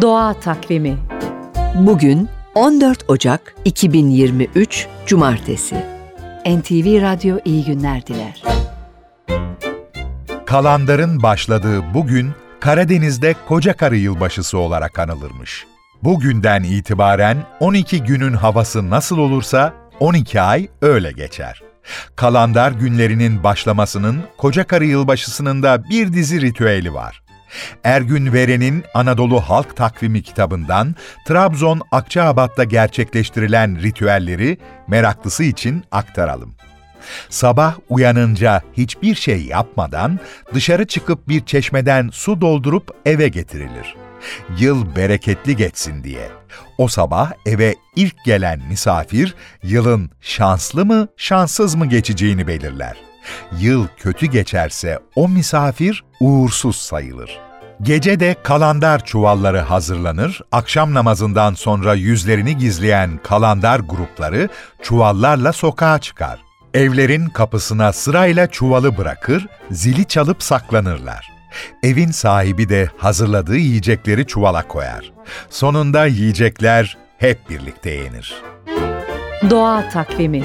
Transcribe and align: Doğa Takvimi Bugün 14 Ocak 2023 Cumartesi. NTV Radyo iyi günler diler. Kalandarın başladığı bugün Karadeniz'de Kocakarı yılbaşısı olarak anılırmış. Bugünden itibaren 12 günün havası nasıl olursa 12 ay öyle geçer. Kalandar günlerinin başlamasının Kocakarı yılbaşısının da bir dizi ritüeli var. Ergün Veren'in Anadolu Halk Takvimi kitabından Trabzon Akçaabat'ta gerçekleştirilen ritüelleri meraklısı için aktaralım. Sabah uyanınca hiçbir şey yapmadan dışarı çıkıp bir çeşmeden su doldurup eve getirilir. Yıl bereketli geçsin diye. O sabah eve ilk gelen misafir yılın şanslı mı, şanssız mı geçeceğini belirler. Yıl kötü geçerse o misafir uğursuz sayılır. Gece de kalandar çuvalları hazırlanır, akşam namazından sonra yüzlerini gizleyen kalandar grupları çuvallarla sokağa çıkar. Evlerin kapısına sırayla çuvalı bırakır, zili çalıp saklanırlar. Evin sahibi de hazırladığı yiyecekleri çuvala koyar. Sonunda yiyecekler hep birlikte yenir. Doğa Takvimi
Doğa 0.00 0.34
Takvimi 0.34 0.98
Bugün 1.74 2.28
14 2.54 3.04
Ocak 3.08 3.54
2023 3.64 4.86
Cumartesi. 5.06 5.74
NTV 6.46 7.02
Radyo 7.02 7.38
iyi 7.44 7.64
günler 7.64 8.06
diler. 8.06 8.42
Kalandarın 10.46 11.22
başladığı 11.22 11.94
bugün 11.94 12.30
Karadeniz'de 12.60 13.34
Kocakarı 13.48 13.96
yılbaşısı 13.96 14.58
olarak 14.58 14.98
anılırmış. 14.98 15.66
Bugünden 16.02 16.62
itibaren 16.62 17.36
12 17.60 18.02
günün 18.02 18.32
havası 18.32 18.90
nasıl 18.90 19.18
olursa 19.18 19.72
12 20.00 20.40
ay 20.40 20.68
öyle 20.82 21.12
geçer. 21.12 21.62
Kalandar 22.16 22.72
günlerinin 22.72 23.44
başlamasının 23.44 24.22
Kocakarı 24.36 24.84
yılbaşısının 24.84 25.62
da 25.62 25.84
bir 25.90 26.12
dizi 26.12 26.40
ritüeli 26.40 26.94
var. 26.94 27.27
Ergün 27.84 28.32
Veren'in 28.32 28.84
Anadolu 28.94 29.40
Halk 29.40 29.76
Takvimi 29.76 30.22
kitabından 30.22 30.94
Trabzon 31.26 31.80
Akçaabat'ta 31.92 32.64
gerçekleştirilen 32.64 33.82
ritüelleri 33.82 34.58
meraklısı 34.88 35.44
için 35.44 35.84
aktaralım. 35.90 36.54
Sabah 37.28 37.76
uyanınca 37.88 38.62
hiçbir 38.76 39.14
şey 39.14 39.44
yapmadan 39.44 40.18
dışarı 40.54 40.86
çıkıp 40.86 41.28
bir 41.28 41.44
çeşmeden 41.44 42.10
su 42.12 42.40
doldurup 42.40 42.96
eve 43.06 43.28
getirilir. 43.28 43.96
Yıl 44.58 44.96
bereketli 44.96 45.56
geçsin 45.56 46.04
diye. 46.04 46.28
O 46.78 46.88
sabah 46.88 47.32
eve 47.46 47.74
ilk 47.96 48.24
gelen 48.24 48.60
misafir 48.68 49.34
yılın 49.62 50.10
şanslı 50.20 50.86
mı, 50.86 51.08
şanssız 51.16 51.74
mı 51.74 51.86
geçeceğini 51.86 52.46
belirler. 52.46 52.96
Yıl 53.60 53.86
kötü 53.96 54.26
geçerse 54.26 54.98
o 55.14 55.28
misafir 55.28 56.04
uğursuz 56.20 56.76
sayılır. 56.76 57.38
Gece 57.82 58.20
de 58.20 58.36
kalandar 58.42 59.04
çuvalları 59.04 59.60
hazırlanır, 59.60 60.40
akşam 60.52 60.94
namazından 60.94 61.54
sonra 61.54 61.94
yüzlerini 61.94 62.56
gizleyen 62.56 63.20
kalandar 63.24 63.80
grupları 63.80 64.48
çuvallarla 64.82 65.52
sokağa 65.52 65.98
çıkar. 65.98 66.38
Evlerin 66.74 67.26
kapısına 67.26 67.92
sırayla 67.92 68.46
çuvalı 68.46 68.96
bırakır, 68.96 69.46
zili 69.70 70.04
çalıp 70.04 70.42
saklanırlar. 70.42 71.30
Evin 71.82 72.10
sahibi 72.10 72.68
de 72.68 72.90
hazırladığı 72.98 73.56
yiyecekleri 73.56 74.26
çuvala 74.26 74.68
koyar. 74.68 75.12
Sonunda 75.50 76.06
yiyecekler 76.06 76.96
hep 77.18 77.50
birlikte 77.50 77.90
yenir. 77.90 78.42
Doğa 79.50 79.88
Takvimi 79.88 80.44